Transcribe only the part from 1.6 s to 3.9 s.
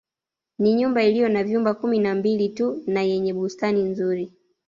kumi na Mbili tu na yenye bustani